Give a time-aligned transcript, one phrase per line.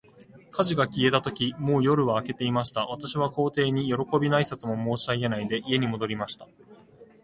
[0.49, 2.87] 火事が消えたとき、もう夜は明けていました。
[2.87, 6.47] 私は皇帝に、よろこびの挨拶も申し上げないで、家に戻りました。